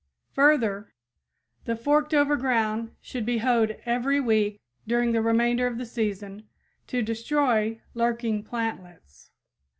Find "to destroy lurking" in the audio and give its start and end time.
6.87-8.43